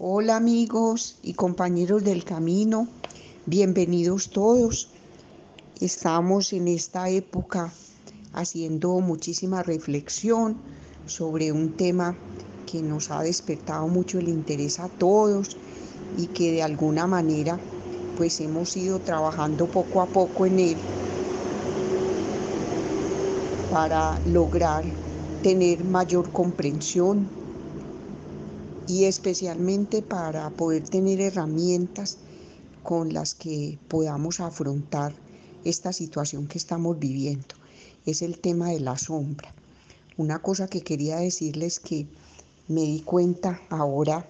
Hola 0.00 0.36
amigos 0.36 1.16
y 1.24 1.32
compañeros 1.32 2.04
del 2.04 2.22
camino, 2.22 2.86
bienvenidos 3.46 4.30
todos. 4.30 4.90
Estamos 5.80 6.52
en 6.52 6.68
esta 6.68 7.08
época 7.08 7.72
haciendo 8.32 9.00
muchísima 9.00 9.64
reflexión 9.64 10.56
sobre 11.06 11.50
un 11.50 11.72
tema 11.72 12.16
que 12.70 12.80
nos 12.80 13.10
ha 13.10 13.24
despertado 13.24 13.88
mucho 13.88 14.20
el 14.20 14.28
interés 14.28 14.78
a 14.78 14.88
todos 14.88 15.56
y 16.16 16.28
que 16.28 16.52
de 16.52 16.62
alguna 16.62 17.08
manera 17.08 17.58
pues 18.16 18.38
hemos 18.38 18.76
ido 18.76 19.00
trabajando 19.00 19.66
poco 19.66 20.00
a 20.00 20.06
poco 20.06 20.46
en 20.46 20.60
él 20.60 20.76
para 23.72 24.16
lograr 24.26 24.84
tener 25.42 25.82
mayor 25.82 26.30
comprensión 26.30 27.37
y 28.88 29.04
especialmente 29.04 30.00
para 30.00 30.48
poder 30.48 30.88
tener 30.88 31.20
herramientas 31.20 32.16
con 32.82 33.12
las 33.12 33.34
que 33.34 33.78
podamos 33.86 34.40
afrontar 34.40 35.14
esta 35.62 35.92
situación 35.92 36.48
que 36.48 36.56
estamos 36.56 36.98
viviendo. 36.98 37.54
Es 38.06 38.22
el 38.22 38.38
tema 38.38 38.70
de 38.70 38.80
la 38.80 38.96
sombra. 38.96 39.54
Una 40.16 40.40
cosa 40.40 40.68
que 40.68 40.80
quería 40.80 41.18
decirles 41.18 41.80
que 41.80 42.06
me 42.66 42.80
di 42.80 43.00
cuenta 43.00 43.60
ahora 43.68 44.26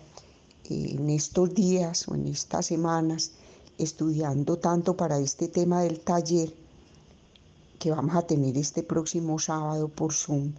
en 0.69 1.09
estos 1.09 1.55
días 1.55 2.09
o 2.09 2.17
en 2.17 2.27
estas 2.27 2.67
semanas 2.67 3.31
estudiando 3.79 4.59
tanto 4.59 4.97
para 4.97 5.21
este 5.21 5.47
tema 5.47 5.83
del 5.83 6.01
taller 6.01 6.53
que 7.79 7.93
vamos 7.93 8.17
a 8.17 8.27
tener 8.27 8.59
este 8.59 8.83
próximo 8.83 9.39
sábado 9.39 9.87
por 9.89 10.13
Zoom 10.13 10.53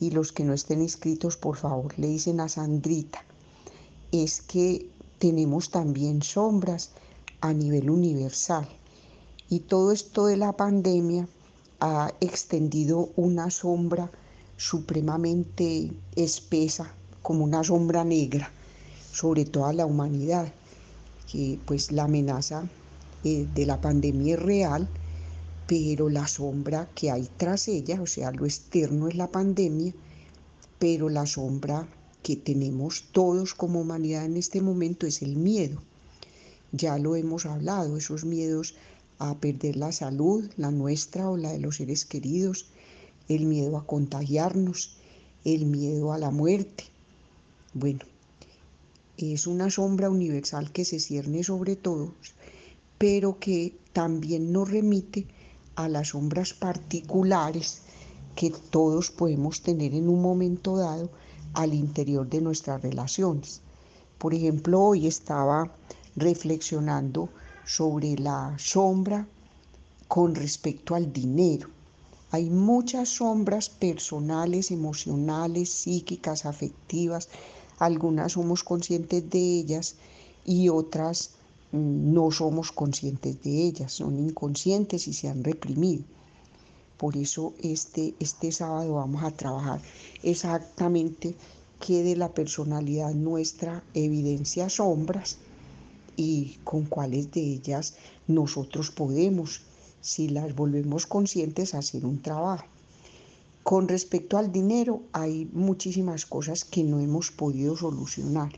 y 0.00 0.10
los 0.10 0.32
que 0.32 0.44
no 0.44 0.52
estén 0.52 0.82
inscritos, 0.82 1.36
por 1.36 1.56
favor, 1.56 1.98
le 1.98 2.08
dicen 2.08 2.40
a 2.40 2.48
Sandrita, 2.48 3.24
es 4.12 4.40
que 4.40 4.88
tenemos 5.18 5.70
también 5.70 6.22
sombras 6.22 6.90
a 7.40 7.52
nivel 7.52 7.90
universal. 7.90 8.68
Y 9.48 9.60
todo 9.60 9.92
esto 9.92 10.26
de 10.26 10.36
la 10.36 10.52
pandemia 10.52 11.28
ha 11.80 12.12
extendido 12.20 13.10
una 13.16 13.50
sombra 13.50 14.10
supremamente 14.56 15.90
espesa, 16.16 16.92
como 17.22 17.44
una 17.44 17.62
sombra 17.64 18.04
negra, 18.04 18.50
sobre 19.12 19.44
toda 19.44 19.72
la 19.72 19.86
humanidad, 19.86 20.52
que 21.30 21.58
pues 21.64 21.92
la 21.92 22.04
amenaza 22.04 22.64
eh, 23.24 23.46
de 23.54 23.66
la 23.66 23.80
pandemia 23.80 24.34
es 24.34 24.42
real, 24.42 24.88
pero 25.66 26.08
la 26.08 26.26
sombra 26.26 26.90
que 26.94 27.10
hay 27.10 27.28
tras 27.36 27.68
ella, 27.68 28.00
o 28.02 28.06
sea, 28.06 28.30
lo 28.32 28.44
externo 28.44 29.08
es 29.08 29.14
la 29.14 29.30
pandemia, 29.30 29.94
pero 30.78 31.08
la 31.08 31.26
sombra 31.26 31.88
que 32.22 32.36
tenemos 32.36 33.04
todos 33.12 33.54
como 33.54 33.80
humanidad 33.80 34.24
en 34.24 34.36
este 34.36 34.60
momento 34.60 35.06
es 35.06 35.22
el 35.22 35.36
miedo. 35.36 35.82
Ya 36.72 36.98
lo 36.98 37.16
hemos 37.16 37.46
hablado, 37.46 37.96
esos 37.96 38.24
miedos 38.24 38.74
a 39.18 39.38
perder 39.38 39.76
la 39.76 39.92
salud, 39.92 40.50
la 40.56 40.70
nuestra 40.70 41.30
o 41.30 41.36
la 41.36 41.52
de 41.52 41.60
los 41.60 41.76
seres 41.76 42.04
queridos, 42.04 42.66
el 43.28 43.46
miedo 43.46 43.76
a 43.78 43.86
contagiarnos, 43.86 44.96
el 45.44 45.66
miedo 45.66 46.12
a 46.12 46.18
la 46.18 46.30
muerte. 46.30 46.84
Bueno, 47.72 48.00
es 49.16 49.46
una 49.46 49.70
sombra 49.70 50.10
universal 50.10 50.72
que 50.72 50.84
se 50.84 50.98
cierne 50.98 51.44
sobre 51.44 51.76
todos, 51.76 52.12
pero 52.98 53.38
que 53.38 53.76
también 53.92 54.52
nos 54.52 54.70
remite 54.70 55.26
a 55.76 55.88
las 55.88 56.08
sombras 56.08 56.52
particulares 56.54 57.82
que 58.34 58.50
todos 58.50 59.10
podemos 59.10 59.62
tener 59.62 59.94
en 59.94 60.08
un 60.08 60.20
momento 60.20 60.76
dado 60.76 61.10
al 61.54 61.74
interior 61.74 62.28
de 62.28 62.40
nuestras 62.40 62.82
relaciones. 62.82 63.60
Por 64.18 64.34
ejemplo, 64.34 64.80
hoy 64.80 65.06
estaba 65.06 65.70
reflexionando 66.16 67.28
sobre 67.64 68.16
la 68.16 68.54
sombra 68.58 69.26
con 70.08 70.34
respecto 70.34 70.94
al 70.94 71.12
dinero. 71.12 71.68
Hay 72.30 72.50
muchas 72.50 73.08
sombras 73.08 73.68
personales, 73.68 74.70
emocionales, 74.70 75.70
psíquicas, 75.72 76.46
afectivas. 76.46 77.28
Algunas 77.78 78.32
somos 78.32 78.64
conscientes 78.64 79.28
de 79.30 79.38
ellas 79.38 79.96
y 80.44 80.68
otras 80.68 81.30
no 81.74 82.30
somos 82.30 82.70
conscientes 82.70 83.42
de 83.42 83.66
ellas, 83.66 83.92
son 83.92 84.16
inconscientes 84.16 85.08
y 85.08 85.12
se 85.12 85.28
han 85.28 85.42
reprimido. 85.42 86.04
Por 86.96 87.16
eso 87.16 87.52
este, 87.60 88.14
este 88.20 88.52
sábado 88.52 88.94
vamos 88.94 89.24
a 89.24 89.32
trabajar 89.32 89.80
exactamente 90.22 91.34
qué 91.80 92.04
de 92.04 92.14
la 92.14 92.28
personalidad 92.32 93.12
nuestra 93.12 93.82
evidencia 93.92 94.68
sombras 94.68 95.38
y 96.16 96.58
con 96.62 96.84
cuáles 96.84 97.32
de 97.32 97.40
ellas 97.40 97.96
nosotros 98.28 98.92
podemos, 98.92 99.62
si 100.00 100.28
las 100.28 100.54
volvemos 100.54 101.06
conscientes, 101.06 101.74
hacer 101.74 102.06
un 102.06 102.22
trabajo. 102.22 102.66
Con 103.64 103.88
respecto 103.88 104.38
al 104.38 104.52
dinero, 104.52 105.02
hay 105.12 105.50
muchísimas 105.52 106.24
cosas 106.24 106.64
que 106.64 106.84
no 106.84 107.00
hemos 107.00 107.32
podido 107.32 107.76
solucionar 107.76 108.52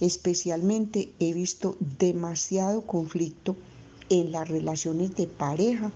Especialmente 0.00 1.12
he 1.18 1.32
visto 1.32 1.76
demasiado 1.98 2.82
conflicto 2.82 3.56
en 4.10 4.30
las 4.30 4.48
relaciones 4.48 5.16
de 5.16 5.26
pareja 5.26 5.90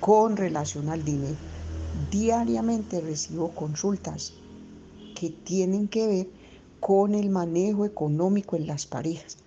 con 0.00 0.36
relación 0.36 0.88
al 0.88 1.04
dinero. 1.04 1.36
Diariamente 2.10 3.00
recibo 3.00 3.50
consultas 3.50 4.32
que 5.14 5.30
tienen 5.30 5.88
que 5.88 6.06
ver 6.06 6.28
con 6.80 7.14
el 7.14 7.30
manejo 7.30 7.84
económico 7.84 8.56
en 8.56 8.66
las 8.66 8.86
parejas. 8.86 9.38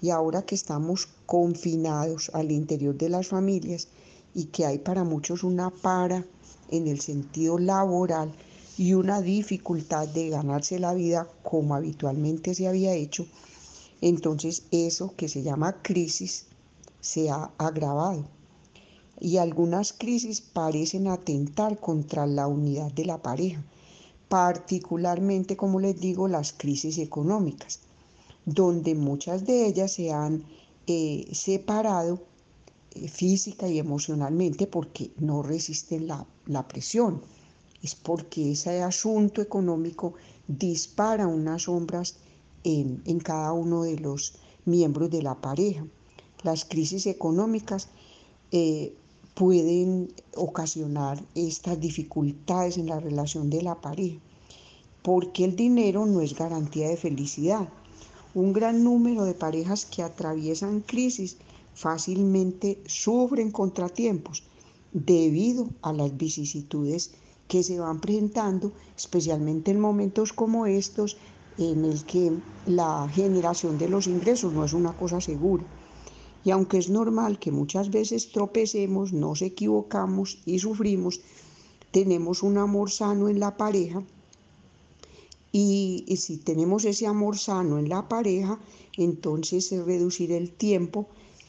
Y 0.00 0.10
ahora 0.10 0.42
que 0.42 0.54
estamos 0.54 1.08
confinados 1.26 2.30
al 2.34 2.50
interior 2.50 2.96
de 2.96 3.08
las 3.08 3.28
familias 3.28 3.88
y 4.34 4.46
que 4.46 4.66
hay 4.66 4.78
para 4.78 5.04
muchos 5.04 5.44
una 5.44 5.70
para 5.70 6.24
en 6.70 6.88
el 6.88 7.00
sentido 7.00 7.58
laboral, 7.58 8.32
y 8.78 8.94
una 8.94 9.20
dificultad 9.20 10.08
de 10.08 10.30
ganarse 10.30 10.78
la 10.78 10.94
vida 10.94 11.28
como 11.42 11.74
habitualmente 11.74 12.54
se 12.54 12.68
había 12.68 12.94
hecho, 12.94 13.26
entonces 14.00 14.64
eso 14.70 15.14
que 15.16 15.28
se 15.28 15.42
llama 15.42 15.82
crisis 15.82 16.46
se 17.00 17.30
ha 17.30 17.50
agravado. 17.58 18.24
Y 19.20 19.36
algunas 19.36 19.92
crisis 19.92 20.40
parecen 20.40 21.06
atentar 21.06 21.78
contra 21.78 22.26
la 22.26 22.48
unidad 22.48 22.90
de 22.92 23.04
la 23.04 23.22
pareja, 23.22 23.62
particularmente, 24.28 25.56
como 25.56 25.78
les 25.78 26.00
digo, 26.00 26.26
las 26.26 26.52
crisis 26.52 26.98
económicas, 26.98 27.80
donde 28.46 28.94
muchas 28.94 29.44
de 29.46 29.66
ellas 29.66 29.92
se 29.92 30.12
han 30.12 30.44
eh, 30.86 31.28
separado 31.32 32.22
eh, 32.94 33.08
física 33.08 33.68
y 33.68 33.78
emocionalmente 33.78 34.66
porque 34.66 35.12
no 35.18 35.42
resisten 35.42 36.08
la 36.08 36.68
presión 36.68 37.22
es 37.82 37.94
porque 37.94 38.52
ese 38.52 38.82
asunto 38.82 39.42
económico 39.42 40.14
dispara 40.46 41.26
unas 41.26 41.62
sombras 41.62 42.16
en, 42.64 43.02
cada 43.20 43.52
uno 43.52 43.82
de 43.82 43.98
los 43.98 44.34
miembros 44.64 45.10
de 45.10 45.22
la 45.22 45.40
pareja. 45.40 45.84
Las 46.42 46.64
crisis 46.64 47.06
económicas 47.06 47.88
eh, 48.52 48.94
pueden 49.34 50.12
ocasionar 50.36 51.22
estas 51.34 51.80
dificultades 51.80 52.78
en 52.78 52.86
la 52.86 53.00
relación 53.00 53.50
de 53.50 53.62
la 53.62 53.80
pareja, 53.80 54.18
porque 55.02 55.44
el 55.44 55.56
dinero 55.56 56.06
no 56.06 56.20
es 56.20 56.34
garantía 56.34 56.88
de 56.88 56.96
felicidad. 56.96 57.68
Un 58.34 58.52
gran 58.52 58.84
número 58.84 59.24
de 59.24 59.34
parejas 59.34 59.84
que 59.84 60.02
atraviesan 60.02 60.80
crisis 60.80 61.36
fácilmente 61.74 62.82
sufren 62.86 63.50
contratiempos 63.50 64.44
debido 64.92 65.68
a 65.80 65.92
las 65.92 66.16
vicisitudes 66.16 67.12
que 67.52 67.62
se 67.62 67.78
van 67.78 68.00
presentando, 68.00 68.72
especialmente 68.96 69.72
en 69.72 69.78
momentos 69.78 70.32
como 70.32 70.64
estos, 70.64 71.18
en 71.58 71.84
el 71.84 72.02
que 72.06 72.32
la 72.64 73.06
generación 73.12 73.76
de 73.76 73.90
los 73.90 74.06
ingresos 74.06 74.54
no 74.54 74.64
es 74.64 74.72
una 74.72 74.96
cosa 74.96 75.20
segura. 75.20 75.62
Y 76.44 76.50
aunque 76.50 76.78
es 76.78 76.88
normal 76.88 77.38
que 77.38 77.52
muchas 77.52 77.90
veces 77.90 78.32
tropecemos, 78.32 79.12
nos 79.12 79.42
equivocamos 79.42 80.38
y 80.46 80.60
sufrimos, 80.60 81.20
tenemos 81.90 82.42
un 82.42 82.56
amor 82.56 82.90
sano 82.90 83.28
en 83.28 83.38
la 83.38 83.54
pareja. 83.58 84.02
Y, 85.52 86.06
si 86.16 86.38
tenemos 86.38 86.86
ese 86.86 87.06
amor 87.06 87.36
sano 87.36 87.78
en 87.78 87.90
la 87.90 88.08
pareja, 88.08 88.58
entonces 88.96 89.70
es 89.72 89.84
reducir 89.84 90.32
el 90.32 90.52
tiempo 90.52 91.06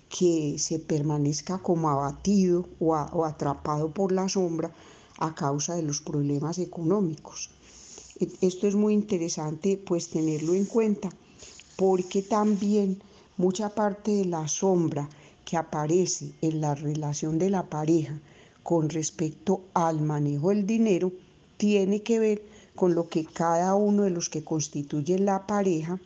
que 0.10 0.58
se 0.60 0.80
permanezca 0.80 1.60
como 1.60 1.90
abatido 1.90 2.68
o 2.82 3.24
atrapado 3.24 3.94
por 3.94 4.12
la 4.12 4.28
sombra 4.28 4.76
a 5.18 5.34
causa 5.36 5.76
de 5.76 5.84
los 5.84 6.02
problemas 6.02 6.60
económicos. 6.60 7.50
E, 8.20 8.28
esto 8.42 8.68
es 8.68 8.76
muy 8.76 8.94
interesante 8.94 9.78
pues 9.78 10.10
tenerlo 10.10 10.54
en 10.54 10.66
cuenta 10.66 11.10
porque 11.76 12.22
también 12.22 13.02
mucha 13.38 13.70
parte 13.70 14.12
de 14.12 14.26
la 14.26 14.48
sombra 14.48 15.10
que 15.46 15.58
aparece 15.58 16.32
en 16.42 16.62
la 16.62 16.76
relación 16.76 17.38
de 17.40 17.50
la 17.50 17.64
pareja 17.64 18.20
con 18.62 18.90
respecto 18.90 19.62
al 19.74 20.02
manejo 20.02 20.50
del 20.50 20.66
dinero 20.66 21.12
tiene 21.58 22.02
que 22.02 22.20
ver 22.20 22.42
con 22.76 22.96
lo 22.96 23.10
que 23.10 23.26
cada 23.26 23.76
uno 23.76 24.04
de 24.04 24.10
los 24.10 24.30
que 24.30 24.44
constituyen 24.44 25.26
la 25.26 25.46
pareja 25.46 26.00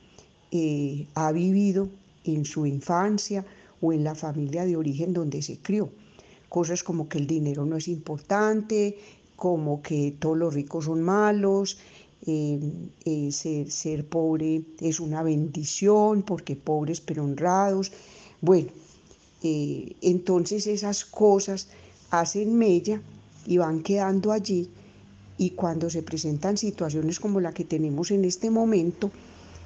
eh, 0.52 1.08
ha 1.14 1.32
vivido 1.32 1.90
en 2.24 2.46
su 2.46 2.66
infancia 2.66 3.46
o 3.82 3.94
en 3.94 4.04
la 4.04 4.16
familia 4.16 4.66
de 4.66 4.76
origen 4.76 5.14
donde 5.14 5.42
se 5.42 5.58
crió. 5.58 5.90
Cosas 6.50 6.84
como 6.84 7.10
que 7.10 7.18
el 7.18 7.28
dinero 7.28 7.66
no 7.66 7.78
es 7.78 7.88
importante, 7.88 8.98
como 9.36 9.82
que 9.82 10.16
todos 10.20 10.38
los 10.38 10.54
ricos 10.54 10.86
son 10.86 11.02
malos, 11.02 11.78
eh, 12.26 12.60
eh, 13.06 13.32
ser, 13.70 14.06
pobre 14.08 14.64
es 14.80 15.00
una 15.00 15.24
bendición, 15.24 16.24
porque 16.24 16.56
pobres 16.56 17.02
pero 17.02 17.24
honrados. 17.24 17.92
Bueno, 18.42 18.70
entonces 19.44 20.68
esas 20.68 21.06
cosas 21.06 21.70
hacen 22.10 22.58
mella 22.58 23.02
y 23.46 23.58
van 23.58 23.82
quedando 23.82 24.32
allí 24.32 24.70
y 25.38 25.52
cuando 25.52 25.90
se 25.90 26.04
presentan 26.04 26.58
situaciones 26.58 27.20
como 27.20 27.40
la 27.40 27.54
que 27.54 27.64
tenemos 27.64 28.12
en 28.12 28.26
este 28.26 28.50
momento, 28.50 29.12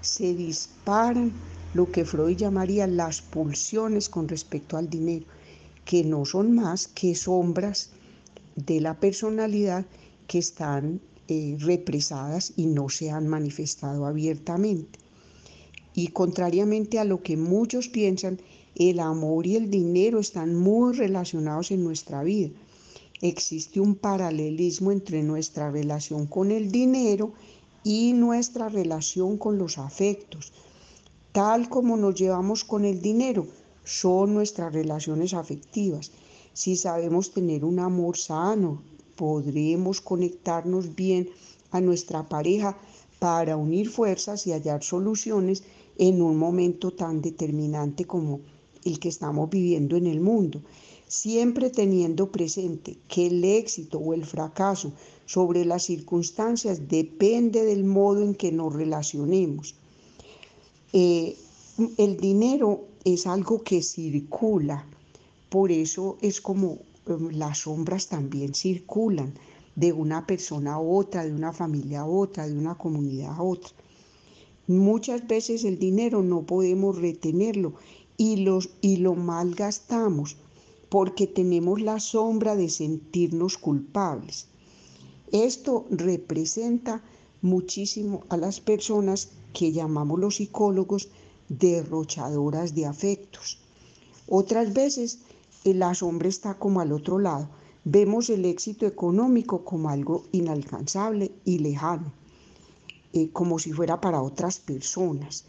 se 0.02 0.34
disparan 0.36 1.32
lo 1.74 1.90
que 1.92 2.04
Freud 2.04 2.36
llamaría 2.36 2.88
las 2.88 3.22
pulsiones 3.22 4.10
con 4.10 4.28
respecto 4.28 4.76
al 4.76 4.90
dinero, 4.90 5.26
que 5.86 6.04
no 6.04 6.26
son 6.26 6.54
más 6.54 6.88
que 6.88 7.16
sombras 7.16 7.92
de 8.56 8.82
la 8.82 9.00
personalidad 9.00 9.86
que 10.28 10.40
están 10.40 11.02
eh, 11.28 11.58
represadas 11.60 12.54
y 12.56 12.66
no 12.66 12.90
se 12.90 13.12
han 13.12 13.28
manifestado 13.28 14.06
abiertamente. 14.06 15.00
Y 15.94 16.08
contrariamente 16.08 17.00
a 17.00 17.06
lo 17.06 17.22
que 17.22 17.38
muchos 17.38 17.90
piensan, 17.90 18.40
el 18.76 19.00
amor 19.00 19.48
y 19.48 19.56
el 19.56 19.70
dinero 19.70 20.20
están 20.20 20.56
muy 20.56 20.94
relacionados 20.94 21.72
en 21.72 21.84
nuestra 21.84 22.24
vida 22.24 22.52
existe 23.22 23.80
un 23.80 23.96
paralelismo 23.96 24.92
entre 24.92 25.22
nuestra 25.22 25.70
relación 25.72 26.26
con 26.26 26.52
el 26.52 26.72
dinero 26.72 27.34
y 27.84 28.14
nuestra 28.14 28.68
relación 28.68 29.38
con 29.38 29.58
los 29.58 29.78
afectos. 29.78 30.52
Tal 31.32 31.70
como 31.70 31.98
nos 31.98 32.16
llevamos 32.16 32.64
con 32.64 32.84
el 32.84 33.02
dinero, 33.02 33.48
son 33.84 34.34
nuestras 34.34 34.74
relaciones 34.74 35.34
afectivas. 35.34 36.12
Si 36.54 36.76
sabemos 36.76 37.32
tener 37.32 37.64
un 37.66 37.80
amor 37.80 38.18
sano, 38.18 38.82
podremos 39.16 40.02
conectarnos 40.02 40.96
bien 40.96 41.30
a 41.72 41.82
nuestra 41.82 42.28
pareja 42.28 42.78
para 43.20 43.56
unir 43.58 43.90
fuerzas 43.90 44.48
y 44.48 44.52
hallar 44.52 44.84
soluciones 44.84 45.64
en 45.98 46.22
un 46.22 46.38
momento 46.38 46.92
tan 46.92 47.22
determinante 47.22 48.06
como 48.06 48.40
el 48.84 49.00
que 49.00 49.10
estamos 49.10 49.50
viviendo 49.50 49.96
en 49.96 50.08
el 50.08 50.22
mundo 50.22 50.62
siempre 51.12 51.70
teniendo 51.70 52.32
presente 52.32 52.96
que 53.10 53.28
el 53.28 53.44
éxito 53.44 54.00
o 54.00 54.14
el 54.14 54.24
fracaso 54.26 54.94
sobre 55.26 55.66
las 55.66 55.84
circunstancias 55.84 56.88
depende 56.88 57.66
del 57.66 57.84
modo 57.84 58.24
en 58.24 58.34
que 58.34 58.54
nos 58.54 58.72
relacionemos. 58.72 59.76
Eh, 60.94 61.36
el 61.98 62.16
dinero 62.16 62.86
es 63.04 63.28
algo 63.28 63.64
que 63.64 63.82
circula, 63.82 64.86
por 65.50 65.72
eso 65.72 66.18
es 66.22 66.42
como 66.42 66.80
em, 67.08 67.30
las 67.32 67.60
sombras 67.60 68.08
también 68.08 68.54
circulan 68.54 69.34
de 69.76 69.92
una 69.94 70.28
persona 70.28 70.74
a 70.74 70.80
otra, 70.80 71.26
de 71.26 71.34
una 71.34 71.54
familia 71.54 72.02
a 72.02 72.06
otra, 72.06 72.48
de 72.48 72.58
una 72.58 72.76
comunidad 72.76 73.34
a 73.34 73.42
otra. 73.42 73.72
Muchas 74.68 75.28
veces 75.28 75.64
el 75.64 75.80
dinero 75.80 76.22
no 76.22 76.44
podemos 76.44 76.98
retenerlo 76.98 77.74
y, 78.18 78.38
los, 78.38 78.70
y 78.82 78.98
lo 78.98 79.16
malgastamos 79.16 80.38
porque 80.90 81.26
tenemos 81.26 81.82
la 81.82 82.00
sombra 82.00 82.56
de 82.56 82.70
sentirnos 82.70 83.58
culpables. 83.58 84.48
Esto 85.32 85.88
representa 85.90 87.02
muchísimo 87.42 88.24
a 88.30 88.38
las 88.38 88.60
personas 88.60 89.30
que 89.54 89.72
llamamos 89.72 90.20
los 90.20 90.36
psicólogos 90.36 91.10
derrochadoras 91.60 92.74
de 92.74 92.86
afectos. 92.86 93.58
Otras 94.28 94.74
veces 94.74 95.20
la 95.66 95.94
sombra 95.94 96.30
está 96.30 96.54
como 96.58 96.80
al 96.80 96.92
otro 96.94 97.20
lado. 97.20 97.50
Vemos 97.84 98.30
el 98.30 98.46
éxito 98.46 98.86
económico 98.86 99.66
como 99.66 99.90
algo 99.90 100.24
inalcanzable 100.32 101.32
y 101.44 101.60
lejano, 101.60 102.14
eh, 103.14 103.30
como 103.34 103.60
si 103.60 103.74
fuera 103.74 104.00
para 104.00 104.22
otras 104.22 104.60
personas. 104.60 105.44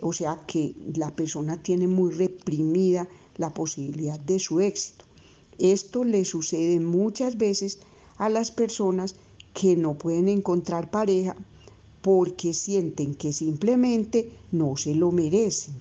O 0.00 0.12
sea 0.12 0.42
que 0.46 0.74
la 0.94 1.14
persona 1.14 1.62
tiene 1.62 1.86
muy 1.86 2.12
reprimida 2.12 3.08
la 3.36 3.52
posibilidad 3.52 4.18
de 4.18 4.38
su 4.38 4.60
éxito. 4.60 5.04
Esto 5.58 6.04
le 6.04 6.24
sucede 6.24 6.80
muchas 6.80 7.36
veces 7.36 7.80
a 8.16 8.30
las 8.30 8.50
personas 8.50 9.16
que 9.52 9.76
no 9.76 9.94
pueden 9.94 10.28
encontrar 10.28 10.90
pareja 10.90 11.36
porque 12.02 12.52
sienten 12.52 13.14
que 13.14 13.32
simplemente 13.32 14.30
no 14.50 14.76
se 14.76 14.94
lo 14.94 15.12
merecen. 15.12 15.74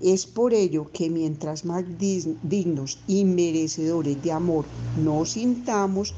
Es 0.00 0.26
por 0.26 0.52
ello 0.52 0.90
que 0.92 1.08
mientras 1.08 1.64
más 1.64 1.84
dignos 1.98 2.98
y 3.08 3.24
merecedores 3.24 4.22
de 4.22 4.32
amor 4.32 4.66
nos 5.02 5.30
sintamos, 5.30 6.14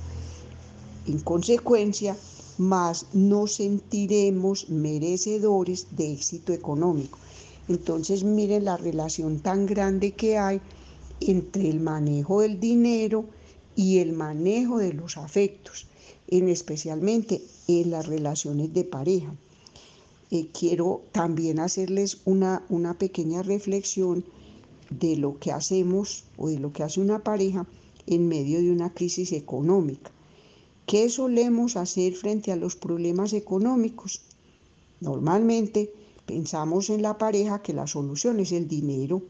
en 1.07 1.21
consecuencia, 1.21 2.17
más 2.59 3.07
nos 3.13 3.55
sentiremos 3.55 4.69
merecedores 4.69 5.87
de 5.97 6.13
éxito 6.13 6.53
económico. 6.53 7.19
Entonces 7.69 8.25
miren 8.25 8.65
la 8.65 8.77
relación 8.77 9.39
tan 9.39 9.65
grande 9.67 10.13
que 10.13 10.37
hay 10.39 10.61
entre 11.21 11.69
el 11.69 11.81
manejo 11.81 12.41
del 12.41 12.59
dinero 12.59 13.27
y 13.77 13.99
el 13.99 14.13
manejo 14.13 14.79
de 14.79 14.93
los 14.93 15.17
afectos, 15.17 15.87
en 16.29 16.49
especialmente 16.49 17.43
en 17.67 17.91
las 17.91 18.07
relaciones 18.07 18.73
de 18.73 18.85
pareja. 18.85 19.35
Eh, 20.31 20.49
quiero 20.53 21.03
también 21.13 21.59
hacerles 21.59 22.19
una, 22.27 22.65
una 22.69 22.99
pequeña 22.99 23.43
reflexión 23.43 24.25
de 24.91 25.17
lo 25.17 25.39
que 25.39 25.53
hacemos 25.53 26.25
o 26.37 26.49
de 26.49 26.59
lo 26.59 26.73
que 26.73 26.83
hace 26.83 27.01
una 27.01 27.25
pareja 27.25 27.67
en 28.07 28.29
medio 28.29 28.59
de 28.61 28.71
una 28.71 28.93
crisis 28.93 29.33
económica. 29.33 30.11
¿Qué 30.87 31.09
solemos 31.11 31.77
hacer 31.77 32.15
frente 32.15 32.53
a 32.53 32.57
los 32.57 32.77
problemas 32.77 33.33
económicos? 33.33 34.23
Normalmente 35.01 35.93
pensamos 36.27 36.91
en 36.91 37.03
la 37.03 37.17
pareja 37.19 37.63
que 37.63 37.73
la 37.73 37.87
solución 37.87 38.41
es 38.41 38.53
el 38.53 38.69
dinero, 38.69 39.23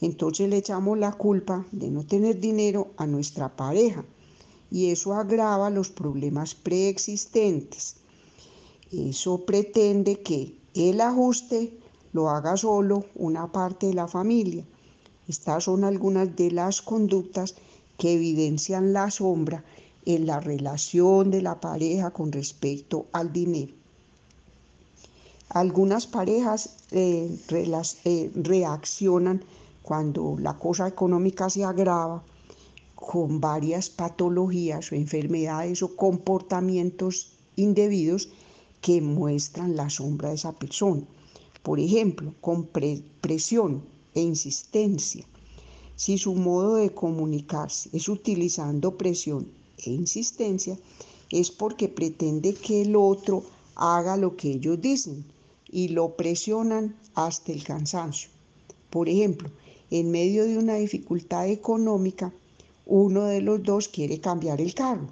entonces 0.00 0.48
le 0.48 0.56
echamos 0.56 0.98
la 0.98 1.12
culpa 1.12 1.66
de 1.70 1.90
no 1.90 2.04
tener 2.04 2.40
dinero 2.40 2.92
a 2.96 3.06
nuestra 3.06 3.54
pareja 3.54 4.04
y 4.74 4.90
eso 4.90 5.14
agrava 5.14 5.70
los 5.70 5.88
problemas 5.90 6.56
preexistentes. 6.56 7.94
Eso 8.90 9.46
pretende 9.46 10.20
que 10.20 10.58
el 10.74 11.00
ajuste 11.00 11.78
lo 12.12 12.28
haga 12.28 12.56
solo 12.56 13.04
una 13.14 13.52
parte 13.52 13.86
de 13.86 13.94
la 13.94 14.08
familia. 14.08 14.64
Estas 15.28 15.62
son 15.62 15.84
algunas 15.84 16.34
de 16.34 16.50
las 16.50 16.82
conductas 16.82 17.54
que 17.98 18.14
evidencian 18.14 18.92
la 18.92 19.12
sombra 19.12 19.62
en 20.06 20.26
la 20.26 20.40
relación 20.40 21.30
de 21.30 21.40
la 21.40 21.60
pareja 21.60 22.10
con 22.10 22.32
respecto 22.32 23.06
al 23.12 23.32
dinero. 23.32 23.74
Algunas 25.50 26.08
parejas 26.08 26.78
eh, 26.90 27.30
eh, 27.52 28.32
reaccionan 28.34 29.44
cuando 29.82 30.36
la 30.40 30.58
cosa 30.58 30.88
económica 30.88 31.48
se 31.48 31.62
agrava 31.62 32.24
con 33.06 33.40
varias 33.40 33.90
patologías 33.90 34.90
o 34.90 34.94
enfermedades 34.94 35.82
o 35.82 35.94
comportamientos 35.94 37.32
indebidos 37.56 38.30
que 38.80 39.00
muestran 39.00 39.76
la 39.76 39.88
sombra 39.90 40.30
de 40.30 40.36
esa 40.36 40.52
persona. 40.52 41.02
Por 41.62 41.80
ejemplo, 41.80 42.34
con 42.40 42.68
presión 43.20 43.82
e 44.14 44.20
insistencia. 44.22 45.24
Si 45.96 46.18
su 46.18 46.34
modo 46.34 46.76
de 46.76 46.90
comunicarse 46.90 47.88
es 47.92 48.08
utilizando 48.08 48.96
presión 48.96 49.46
e 49.78 49.90
insistencia, 49.90 50.78
es 51.30 51.50
porque 51.50 51.88
pretende 51.88 52.54
que 52.54 52.82
el 52.82 52.96
otro 52.96 53.44
haga 53.76 54.16
lo 54.16 54.36
que 54.36 54.52
ellos 54.52 54.80
dicen 54.80 55.24
y 55.70 55.88
lo 55.88 56.16
presionan 56.16 56.96
hasta 57.14 57.52
el 57.52 57.64
cansancio. 57.64 58.28
Por 58.90 59.08
ejemplo, 59.08 59.50
en 59.90 60.10
medio 60.10 60.44
de 60.44 60.58
una 60.58 60.74
dificultad 60.74 61.48
económica, 61.48 62.32
uno 62.86 63.24
de 63.24 63.40
los 63.40 63.62
dos 63.62 63.88
quiere 63.88 64.20
cambiar 64.20 64.60
el 64.60 64.74
carro. 64.74 65.08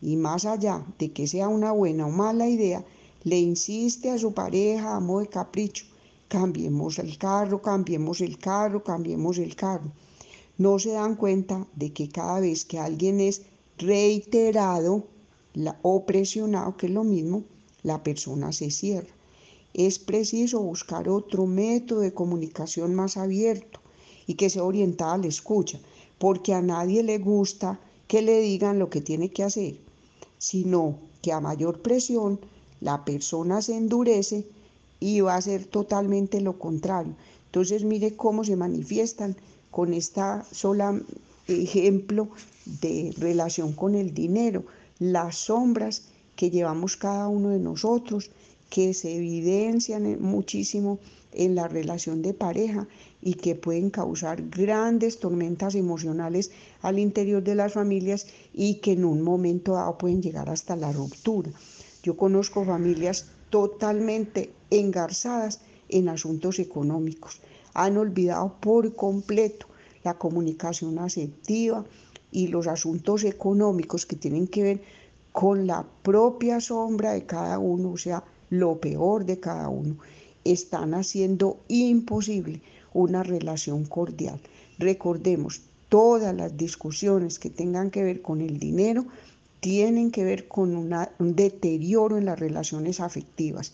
Y 0.00 0.16
más 0.16 0.44
allá 0.44 0.84
de 0.98 1.12
que 1.12 1.26
sea 1.26 1.48
una 1.48 1.72
buena 1.72 2.06
o 2.06 2.10
mala 2.10 2.48
idea, 2.48 2.84
le 3.24 3.38
insiste 3.38 4.10
a 4.10 4.18
su 4.18 4.32
pareja 4.32 4.96
a 4.96 5.00
modo 5.00 5.20
de 5.20 5.28
capricho, 5.28 5.84
cambiemos 6.28 6.98
el 6.98 7.18
carro, 7.18 7.60
cambiemos 7.60 8.20
el 8.20 8.38
carro, 8.38 8.82
cambiemos 8.84 9.38
el 9.38 9.56
carro. 9.56 9.90
No 10.58 10.78
se 10.78 10.92
dan 10.92 11.16
cuenta 11.16 11.66
de 11.74 11.92
que 11.92 12.08
cada 12.08 12.40
vez 12.40 12.64
que 12.64 12.78
alguien 12.78 13.20
es 13.20 13.42
reiterado 13.78 15.04
o 15.82 16.06
presionado, 16.06 16.76
que 16.76 16.86
es 16.86 16.92
lo 16.92 17.04
mismo, 17.04 17.44
la 17.82 18.02
persona 18.02 18.52
se 18.52 18.70
cierra. 18.70 19.14
Es 19.74 19.98
preciso 19.98 20.60
buscar 20.60 21.08
otro 21.08 21.46
método 21.46 22.00
de 22.00 22.14
comunicación 22.14 22.94
más 22.94 23.16
abierto 23.16 23.80
y 24.26 24.34
que 24.34 24.50
sea 24.50 24.64
orientado 24.64 25.12
a 25.12 25.18
la 25.18 25.26
escucha, 25.26 25.78
porque 26.18 26.54
a 26.54 26.62
nadie 26.62 27.02
le 27.02 27.18
gusta 27.18 27.78
que 28.08 28.22
le 28.22 28.40
digan 28.40 28.78
lo 28.78 28.88
que 28.88 29.00
tiene 29.00 29.30
que 29.30 29.42
hacer, 29.42 29.76
sino 30.38 30.98
que 31.22 31.32
a 31.32 31.40
mayor 31.40 31.82
presión 31.82 32.38
la 32.80 33.04
persona 33.04 33.62
se 33.62 33.76
endurece 33.76 34.46
y 35.00 35.20
va 35.20 35.36
a 35.36 35.42
ser 35.42 35.66
totalmente 35.66 36.40
lo 36.40 36.58
contrario. 36.58 37.14
Entonces 37.46 37.84
mire 37.84 38.16
cómo 38.16 38.44
se 38.44 38.56
manifiestan 38.56 39.36
con 39.70 39.92
esta 39.92 40.44
sola 40.52 41.00
ejemplo 41.48 42.28
de 42.64 43.14
relación 43.18 43.72
con 43.72 43.94
el 43.94 44.14
dinero, 44.14 44.64
las 44.98 45.36
sombras 45.36 46.02
que 46.34 46.50
llevamos 46.50 46.96
cada 46.96 47.28
uno 47.28 47.50
de 47.50 47.58
nosotros, 47.58 48.30
que 48.70 48.94
se 48.94 49.16
evidencian 49.16 50.20
muchísimo 50.20 50.98
en 51.36 51.54
la 51.54 51.68
relación 51.68 52.22
de 52.22 52.34
pareja 52.34 52.88
y 53.22 53.34
que 53.34 53.54
pueden 53.54 53.90
causar 53.90 54.42
grandes 54.48 55.20
tormentas 55.20 55.74
emocionales 55.74 56.50
al 56.80 56.98
interior 56.98 57.42
de 57.42 57.54
las 57.54 57.74
familias 57.74 58.26
y 58.52 58.76
que 58.76 58.92
en 58.92 59.04
un 59.04 59.22
momento 59.22 59.74
dado 59.74 59.98
pueden 59.98 60.22
llegar 60.22 60.48
hasta 60.50 60.76
la 60.76 60.92
ruptura. 60.92 61.50
Yo 62.02 62.16
conozco 62.16 62.64
familias 62.64 63.26
totalmente 63.50 64.50
engarzadas 64.70 65.60
en 65.88 66.08
asuntos 66.08 66.58
económicos. 66.58 67.40
Han 67.74 67.96
olvidado 67.96 68.56
por 68.60 68.94
completo 68.94 69.66
la 70.02 70.14
comunicación 70.14 70.98
asertiva 70.98 71.84
y 72.30 72.48
los 72.48 72.66
asuntos 72.66 73.24
económicos 73.24 74.06
que 74.06 74.16
tienen 74.16 74.46
que 74.46 74.62
ver 74.62 74.82
con 75.32 75.66
la 75.66 75.86
propia 76.02 76.60
sombra 76.60 77.12
de 77.12 77.26
cada 77.26 77.58
uno, 77.58 77.90
o 77.92 77.96
sea, 77.98 78.24
lo 78.50 78.80
peor 78.80 79.24
de 79.24 79.38
cada 79.38 79.68
uno. 79.68 79.96
Están 80.52 80.94
haciendo 80.94 81.58
imposible 81.68 82.62
una 82.92 83.22
relación 83.22 83.84
cordial. 83.84 84.40
Recordemos, 84.78 85.62
todas 85.88 86.34
las 86.34 86.56
discusiones 86.56 87.38
que 87.38 87.50
tengan 87.50 87.90
que 87.90 88.04
ver 88.04 88.22
con 88.22 88.40
el 88.40 88.58
dinero 88.58 89.06
tienen 89.60 90.12
que 90.12 90.22
ver 90.22 90.46
con 90.46 90.76
un 90.76 91.34
deterioro 91.34 92.16
en 92.16 92.26
las 92.26 92.38
relaciones 92.38 93.00
afectivas. 93.00 93.72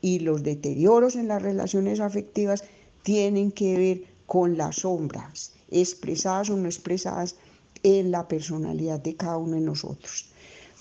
Y 0.00 0.20
los 0.20 0.44
deterioros 0.44 1.16
en 1.16 1.26
las 1.28 1.42
relaciones 1.42 1.98
afectivas 1.98 2.62
tienen 3.02 3.50
que 3.50 3.76
ver 3.76 4.04
con 4.26 4.56
las 4.56 4.76
sombras, 4.76 5.52
expresadas 5.70 6.48
o 6.50 6.56
no 6.56 6.66
expresadas 6.66 7.36
en 7.82 8.10
la 8.10 8.28
personalidad 8.28 9.00
de 9.00 9.16
cada 9.16 9.36
uno 9.36 9.56
de 9.56 9.62
nosotros. 9.62 10.26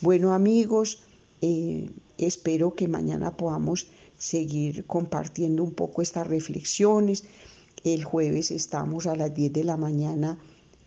Bueno 0.02 0.34
amigos, 0.34 1.04
eh, 1.42 1.90
espero 2.18 2.76
que 2.76 2.88
mañana 2.88 3.36
podamos 3.36 3.88
seguir 4.18 4.86
compartiendo 4.86 5.64
un 5.64 5.72
poco 5.74 6.02
estas 6.02 6.28
reflexiones. 6.28 7.26
El 7.84 8.04
jueves 8.04 8.52
estamos 8.52 9.08
a 9.08 9.16
las 9.16 9.34
10 9.34 9.54
de 9.54 9.64
la 9.64 9.78
mañana 9.78 10.38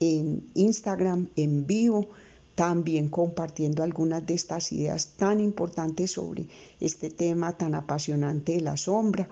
en 0.01 0.49
Instagram 0.55 1.29
en 1.37 1.67
vivo, 1.67 2.09
también 2.55 3.09
compartiendo 3.09 3.83
algunas 3.83 4.25
de 4.27 4.35
estas 4.35 4.73
ideas 4.73 5.09
tan 5.17 5.41
importantes 5.41 6.13
sobre 6.13 6.47
este 6.81 7.11
tema 7.11 7.57
tan 7.57 7.75
apasionante 7.75 8.53
de 8.53 8.61
la 8.63 8.77
sombra. 8.77 9.29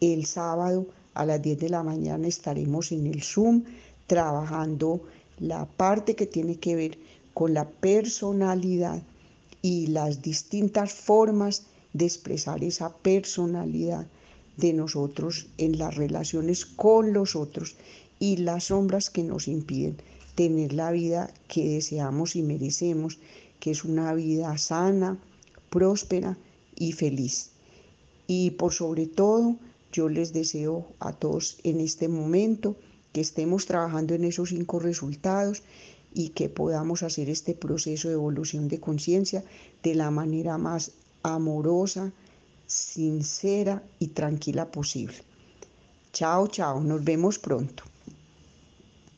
El 0.00 0.24
sábado 0.26 0.86
a 1.14 1.26
las 1.26 1.42
10 1.42 1.58
de 1.58 1.68
la 1.68 1.82
mañana 1.82 2.28
estaremos 2.28 2.92
en 2.92 3.06
el 3.06 3.22
Zoom 3.22 3.64
trabajando 4.06 5.02
la 5.38 5.66
parte 5.66 6.14
que 6.14 6.26
tiene 6.26 6.56
que 6.56 6.76
ver 6.76 6.98
con 7.34 7.52
la 7.52 7.68
personalidad 7.68 9.02
y 9.60 9.88
las 9.88 10.22
distintas 10.22 10.92
formas 10.92 11.66
de 11.96 12.04
expresar 12.04 12.62
esa 12.62 12.92
personalidad 12.98 14.06
de 14.56 14.72
nosotros 14.72 15.48
en 15.58 15.78
las 15.78 15.94
relaciones 15.94 16.64
con 16.64 17.12
los 17.12 17.36
otros 17.36 17.76
y 18.18 18.38
las 18.38 18.64
sombras 18.64 19.10
que 19.10 19.22
nos 19.22 19.48
impiden 19.48 19.96
tener 20.34 20.74
la 20.74 20.90
vida 20.90 21.32
que 21.48 21.68
deseamos 21.68 22.36
y 22.36 22.42
merecemos, 22.42 23.18
que 23.58 23.70
es 23.70 23.84
una 23.84 24.12
vida 24.14 24.56
sana, 24.58 25.18
próspera 25.70 26.36
y 26.76 26.92
feliz. 26.92 27.50
Y 28.26 28.50
por 28.52 28.72
sobre 28.72 29.06
todo, 29.06 29.56
yo 29.92 30.08
les 30.08 30.32
deseo 30.32 30.86
a 30.98 31.12
todos 31.12 31.56
en 31.64 31.80
este 31.80 32.08
momento 32.08 32.76
que 33.12 33.22
estemos 33.22 33.64
trabajando 33.64 34.14
en 34.14 34.24
esos 34.24 34.50
cinco 34.50 34.78
resultados 34.78 35.62
y 36.12 36.30
que 36.30 36.50
podamos 36.50 37.02
hacer 37.02 37.30
este 37.30 37.54
proceso 37.54 38.08
de 38.08 38.14
evolución 38.14 38.68
de 38.68 38.80
conciencia 38.80 39.42
de 39.82 39.94
la 39.94 40.10
manera 40.10 40.58
más 40.58 40.92
amorosa, 41.34 42.12
sincera 42.66 43.82
y 43.98 44.08
tranquila 44.08 44.70
posible. 44.70 45.16
Chao, 46.12 46.46
chao, 46.48 46.80
nos 46.80 47.04
vemos 47.04 47.38
pronto. 47.38 47.84